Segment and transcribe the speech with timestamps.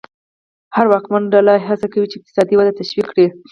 [0.75, 3.27] هره واکمنه ډله هڅه کوي چې اقتصادي وده تشویق کړي.